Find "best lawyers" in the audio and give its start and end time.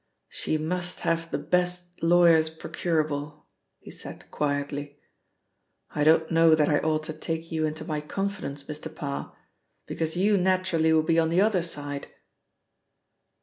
1.37-2.49